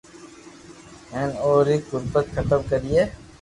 ھين 1.11 1.29
اپو 1.37 1.53
ري 1.67 1.75
غربت 1.89 2.25
ختم 2.35 2.59
ڪرئي 2.69 3.01